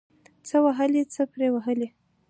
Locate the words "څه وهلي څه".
0.47-1.21